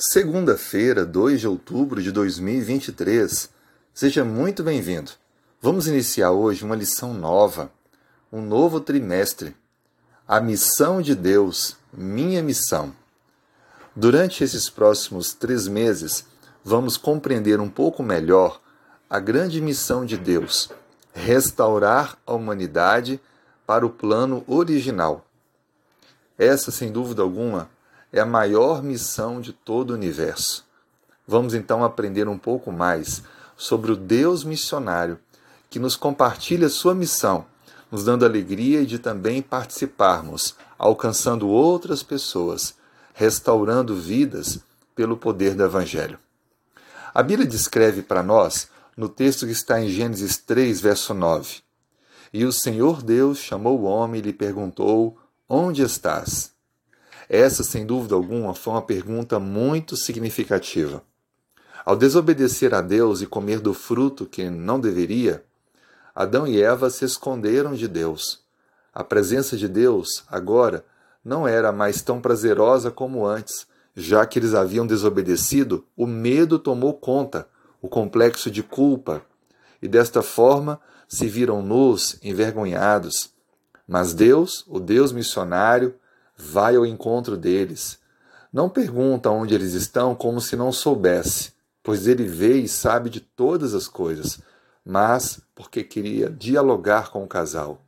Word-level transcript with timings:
Segunda-feira, 0.00 1.04
2 1.04 1.40
de 1.40 1.48
outubro 1.48 2.00
de 2.00 2.12
2023. 2.12 3.50
Seja 3.92 4.24
muito 4.24 4.62
bem-vindo. 4.62 5.10
Vamos 5.60 5.88
iniciar 5.88 6.30
hoje 6.30 6.64
uma 6.64 6.76
lição 6.76 7.12
nova, 7.12 7.68
um 8.32 8.40
novo 8.40 8.78
trimestre. 8.78 9.56
A 10.24 10.40
missão 10.40 11.02
de 11.02 11.16
Deus, 11.16 11.76
minha 11.92 12.40
missão. 12.40 12.94
Durante 13.96 14.44
esses 14.44 14.70
próximos 14.70 15.34
três 15.34 15.66
meses, 15.66 16.24
vamos 16.64 16.96
compreender 16.96 17.58
um 17.58 17.68
pouco 17.68 18.00
melhor 18.00 18.60
a 19.10 19.18
grande 19.18 19.60
missão 19.60 20.06
de 20.06 20.16
Deus: 20.16 20.70
restaurar 21.12 22.16
a 22.24 22.34
humanidade 22.34 23.20
para 23.66 23.84
o 23.84 23.90
plano 23.90 24.44
original. 24.46 25.26
Essa, 26.38 26.70
sem 26.70 26.92
dúvida 26.92 27.20
alguma, 27.20 27.68
é 28.12 28.20
a 28.20 28.26
maior 28.26 28.82
missão 28.82 29.40
de 29.40 29.52
todo 29.52 29.90
o 29.90 29.94
universo. 29.94 30.64
Vamos 31.26 31.54
então 31.54 31.84
aprender 31.84 32.26
um 32.28 32.38
pouco 32.38 32.72
mais 32.72 33.22
sobre 33.56 33.92
o 33.92 33.96
Deus 33.96 34.44
missionário 34.44 35.18
que 35.68 35.78
nos 35.78 35.94
compartilha 35.94 36.68
sua 36.68 36.94
missão, 36.94 37.44
nos 37.90 38.04
dando 38.04 38.24
alegria 38.24 38.86
de 38.86 38.98
também 38.98 39.42
participarmos, 39.42 40.56
alcançando 40.78 41.48
outras 41.48 42.02
pessoas, 42.02 42.74
restaurando 43.12 43.94
vidas 43.94 44.60
pelo 44.94 45.16
poder 45.16 45.54
do 45.54 45.64
Evangelho. 45.64 46.18
A 47.12 47.22
Bíblia 47.22 47.48
descreve 47.48 48.02
para 48.02 48.22
nós, 48.22 48.68
no 48.96 49.08
texto 49.08 49.44
que 49.44 49.52
está 49.52 49.80
em 49.80 49.88
Gênesis 49.88 50.38
3, 50.38 50.80
verso 50.80 51.12
9: 51.12 51.62
E 52.32 52.44
o 52.44 52.52
Senhor 52.52 53.02
Deus 53.02 53.38
chamou 53.38 53.80
o 53.80 53.84
homem 53.84 54.20
e 54.20 54.24
lhe 54.24 54.32
perguntou: 54.32 55.18
Onde 55.48 55.82
estás? 55.82 56.52
Essa, 57.28 57.62
sem 57.62 57.84
dúvida 57.84 58.14
alguma, 58.14 58.54
foi 58.54 58.72
uma 58.72 58.82
pergunta 58.82 59.38
muito 59.38 59.96
significativa. 59.96 61.02
Ao 61.84 61.96
desobedecer 61.96 62.74
a 62.74 62.80
Deus 62.80 63.20
e 63.20 63.26
comer 63.26 63.60
do 63.60 63.74
fruto 63.74 64.26
que 64.26 64.48
não 64.48 64.80
deveria, 64.80 65.44
Adão 66.14 66.46
e 66.46 66.60
Eva 66.60 66.90
se 66.90 67.04
esconderam 67.04 67.74
de 67.74 67.86
Deus. 67.86 68.40
A 68.92 69.04
presença 69.04 69.56
de 69.56 69.68
Deus, 69.68 70.24
agora, 70.28 70.84
não 71.24 71.46
era 71.46 71.70
mais 71.70 72.02
tão 72.02 72.20
prazerosa 72.20 72.90
como 72.90 73.26
antes, 73.26 73.66
já 73.94 74.24
que 74.26 74.38
eles 74.38 74.54
haviam 74.54 74.86
desobedecido, 74.86 75.84
o 75.96 76.06
medo 76.06 76.58
tomou 76.58 76.94
conta, 76.94 77.48
o 77.80 77.88
complexo 77.88 78.50
de 78.50 78.62
culpa, 78.62 79.22
e 79.80 79.86
desta 79.86 80.22
forma 80.22 80.80
se 81.06 81.26
viram 81.26 81.62
nus, 81.62 82.18
envergonhados. 82.22 83.30
Mas 83.86 84.12
Deus, 84.12 84.64
o 84.66 84.80
Deus 84.80 85.12
missionário, 85.12 85.94
vai 86.38 86.76
ao 86.76 86.86
encontro 86.86 87.36
deles. 87.36 87.98
Não 88.52 88.68
pergunta 88.68 89.28
onde 89.28 89.54
eles 89.54 89.74
estão 89.74 90.14
como 90.14 90.40
se 90.40 90.54
não 90.54 90.70
soubesse, 90.70 91.52
pois 91.82 92.06
ele 92.06 92.24
vê 92.24 92.58
e 92.60 92.68
sabe 92.68 93.10
de 93.10 93.20
todas 93.20 93.74
as 93.74 93.88
coisas, 93.88 94.40
mas 94.86 95.40
porque 95.54 95.82
queria 95.82 96.30
dialogar 96.30 97.10
com 97.10 97.24
o 97.24 97.28
casal. 97.28 97.82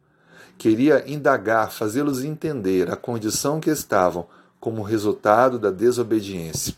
Queria 0.59 1.09
indagar, 1.11 1.71
fazê-los 1.71 2.23
entender 2.23 2.91
a 2.91 2.97
condição 2.97 3.61
que 3.61 3.71
estavam 3.71 4.27
como 4.59 4.83
resultado 4.83 5.59
da 5.59 5.71
desobediência. 5.71 6.75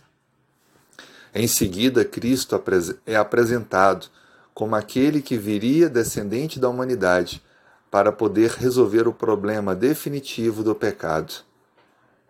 Em 1.34 1.48
seguida, 1.48 2.04
Cristo 2.04 2.62
é 3.06 3.16
apresentado 3.16 4.06
como 4.54 4.76
aquele 4.76 5.22
que 5.22 5.36
viria 5.36 5.88
descendente 5.88 6.60
da 6.60 6.68
humanidade 6.68 7.42
para 7.90 8.12
poder 8.12 8.50
resolver 8.50 9.08
o 9.08 9.12
problema 9.12 9.74
definitivo 9.74 10.62
do 10.62 10.74
pecado 10.74 11.42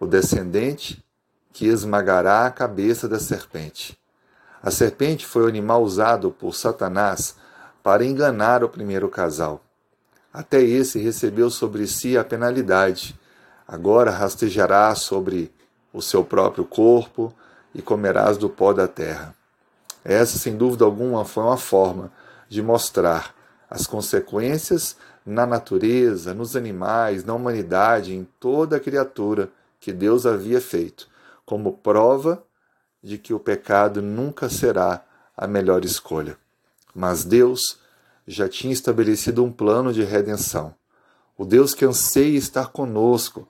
o 0.03 0.07
descendente 0.07 1.01
que 1.53 1.69
esmagará 1.69 2.45
a 2.45 2.51
cabeça 2.51 3.09
da 3.09 3.21
serpente. 3.21 3.97
A 4.61 4.69
serpente 4.69 5.25
foi 5.25 5.45
o 5.45 5.47
animal 5.47 5.81
usado 5.81 6.33
por 6.33 6.57
Satanás 6.57 7.37
para 7.85 8.05
enganar 8.05 8.65
o 8.65 8.69
primeiro 8.69 9.09
casal. 9.09 9.63
Até 10.35 10.61
esse 10.61 10.99
recebeu 10.99 11.51
sobre 11.51 11.87
si 11.87 12.19
a 12.19 12.25
penalidade. 12.25 13.17
Agora 13.67 14.11
rastejará 14.11 14.93
sobre 14.97 15.53
o 15.93 16.03
seu 16.03 16.25
próprio 16.25 16.65
corpo 16.65 17.33
e 17.73 17.81
comerás 17.81 18.37
do 18.37 18.51
pó 18.51 18.73
da 18.73 18.89
terra. 18.89 19.33
Essa, 20.05 20.37
sem 20.37 20.57
dúvida 20.57 20.85
alguma, 20.85 21.25
foi 21.25 21.45
uma 21.45 21.57
forma 21.57 22.11
de 22.49 22.61
mostrar 22.61 23.33
as 23.71 23.87
consequências 23.87 24.97
na 25.25 25.47
natureza, 25.47 26.35
nos 26.35 26.57
animais, 26.57 27.25
na 27.25 27.35
humanidade, 27.35 28.13
em 28.13 28.27
toda 28.41 28.79
a 28.79 28.81
criatura 28.81 29.49
que 29.83 29.93
Deus 29.93 30.27
havia 30.27 30.61
feito, 30.61 31.09
como 31.45 31.73
prova 31.73 32.41
de 33.03 33.19
que 33.19 33.35
o 33.35 33.41
pecado 33.41 34.01
nunca 34.01 34.49
será 34.49 35.05
a 35.37 35.49
melhor 35.49 35.85
escolha. 35.85 36.39
Mas 36.95 37.25
Deus 37.25 37.81
já 38.25 38.49
tinha 38.49 38.73
estabelecido 38.73 39.43
um 39.43 39.51
plano 39.51 39.93
de 39.93 40.05
redenção. 40.05 40.73
O 41.37 41.45
Deus 41.45 41.75
que 41.75 41.85
anseia 41.85 42.39
estar 42.39 42.69
conosco 42.69 43.49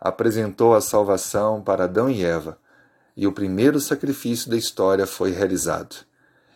apresentou 0.00 0.74
a 0.74 0.80
salvação 0.80 1.60
para 1.60 1.84
Adão 1.84 2.08
e 2.08 2.24
Eva, 2.24 2.56
e 3.14 3.26
o 3.26 3.32
primeiro 3.32 3.78
sacrifício 3.78 4.48
da 4.48 4.56
história 4.56 5.06
foi 5.06 5.32
realizado. 5.32 5.96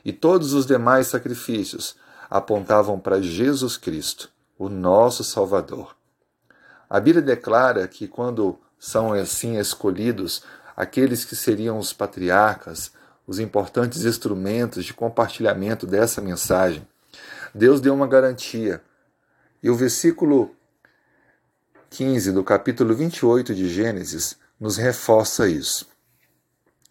E 0.03 0.11
todos 0.11 0.55
os 0.55 0.65
demais 0.65 1.09
sacrifícios 1.09 1.97
apontavam 2.31 2.99
para 2.99 3.21
Jesus 3.21 3.77
Cristo, 3.77 4.31
o 4.59 4.71
nosso 4.71 5.23
Salvador. 5.23 5.95
A 6.89 6.99
Bíblia 6.99 7.23
declara 7.23 7.87
que 7.87 8.09
quando 8.09 8.59
são 8.79 9.13
assim 9.13 9.59
escolhidos 9.59 10.43
aqueles 10.77 11.25
que 11.25 11.35
seriam 11.35 11.79
os 11.79 11.93
patriarcas, 11.93 12.93
os 13.27 13.39
importantes 13.39 14.05
instrumentos 14.05 14.85
de 14.85 14.95
compartilhamento 14.95 15.87
dessa 15.87 16.21
mensagem. 16.21 16.87
Deus 17.55 17.81
deu 17.81 17.93
uma 17.93 18.07
garantia. 18.07 18.83
E 19.63 19.69
o 19.69 19.75
versículo 19.75 20.55
15 21.91 22.33
do 22.33 22.45
capítulo 22.45 22.95
28 22.95 23.55
de 23.55 23.69
Gênesis 23.69 24.37
nos 24.61 24.77
reforça 24.77 25.49
isso. 25.49 25.87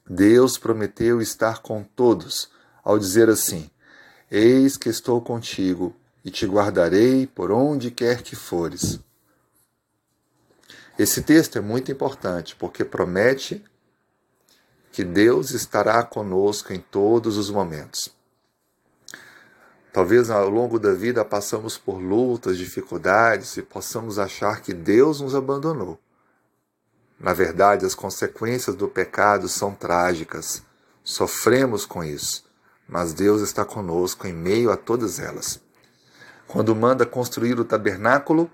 Deus 0.10 0.58
prometeu 0.58 1.22
estar 1.22 1.62
com 1.62 1.84
todos 1.84 2.50
ao 2.84 2.98
dizer 2.98 3.30
assim: 3.30 3.70
Eis 4.30 4.76
que 4.76 4.90
estou 4.90 5.22
contigo 5.22 5.96
e 6.24 6.32
te 6.32 6.46
guardarei 6.46 7.28
por 7.28 7.52
onde 7.52 7.92
quer 7.92 8.22
que 8.22 8.36
fores. 8.36 9.00
Esse 10.98 11.22
texto 11.22 11.58
é 11.58 11.62
muito 11.62 11.92
importante 11.92 12.56
porque 12.56 12.84
promete 12.84 13.64
que 14.92 15.04
Deus 15.04 15.52
estará 15.52 16.02
conosco 16.04 16.74
em 16.74 16.80
todos 16.80 17.38
os 17.38 17.52
momentos. 17.52 18.12
Talvez 19.94 20.32
ao 20.32 20.50
longo 20.50 20.80
da 20.80 20.94
vida 20.94 21.24
passamos 21.24 21.78
por 21.78 22.00
lutas, 22.00 22.58
dificuldades 22.58 23.58
e 23.58 23.62
possamos 23.62 24.18
achar 24.18 24.62
que 24.62 24.74
Deus 24.74 25.22
nos 25.22 25.36
abandonou. 25.36 26.00
Na 27.20 27.34
verdade, 27.34 27.86
as 27.86 27.94
consequências 27.94 28.76
do 28.76 28.88
pecado 28.88 29.48
são 29.48 29.74
trágicas. 29.74 30.64
Sofremos 31.04 31.86
com 31.86 32.04
isso, 32.04 32.44
mas 32.88 33.14
Deus 33.14 33.42
está 33.42 33.64
conosco 33.64 34.28
em 34.28 34.34
meio 34.34 34.72
a 34.72 34.78
todas 34.78 35.20
elas. 35.20 35.60
Quando 36.48 36.76
manda 36.76 37.06
construir 37.06 37.60
o 37.60 37.66
tabernáculo, 37.66 38.50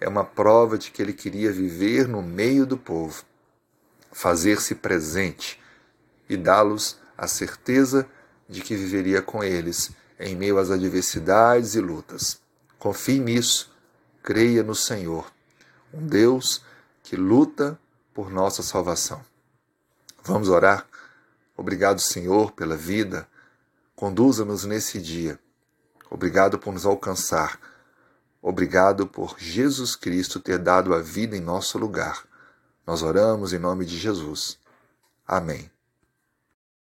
é 0.00 0.08
uma 0.08 0.24
prova 0.24 0.78
de 0.78 0.90
que 0.90 1.02
ele 1.02 1.12
queria 1.12 1.52
viver 1.52 2.06
no 2.06 2.22
meio 2.22 2.64
do 2.64 2.76
povo, 2.76 3.24
fazer-se 4.12 4.74
presente 4.74 5.60
e 6.28 6.36
dá-los 6.36 6.98
a 7.16 7.26
certeza 7.26 8.08
de 8.48 8.60
que 8.60 8.76
viveria 8.76 9.20
com 9.20 9.42
eles 9.42 9.90
em 10.18 10.34
meio 10.36 10.58
às 10.58 10.70
adversidades 10.70 11.74
e 11.74 11.80
lutas. 11.80 12.40
Confie 12.78 13.18
nisso, 13.18 13.72
creia 14.22 14.62
no 14.62 14.74
Senhor, 14.74 15.30
um 15.92 16.06
Deus 16.06 16.62
que 17.02 17.16
luta 17.16 17.78
por 18.14 18.30
nossa 18.30 18.62
salvação. 18.62 19.24
Vamos 20.22 20.48
orar? 20.48 20.86
Obrigado, 21.56 22.00
Senhor, 22.00 22.52
pela 22.52 22.76
vida. 22.76 23.26
Conduza-nos 23.96 24.64
nesse 24.64 25.00
dia. 25.00 25.38
Obrigado 26.10 26.58
por 26.58 26.72
nos 26.72 26.86
alcançar 26.86 27.58
Obrigado 28.40 29.06
por 29.06 29.36
Jesus 29.38 29.96
Cristo 29.96 30.40
ter 30.40 30.58
dado 30.58 30.94
a 30.94 31.00
vida 31.00 31.36
em 31.36 31.40
nosso 31.40 31.78
lugar. 31.78 32.24
Nós 32.86 33.02
oramos 33.02 33.52
em 33.52 33.58
nome 33.58 33.84
de 33.84 33.98
Jesus. 33.98 34.58
Amém. 35.26 35.70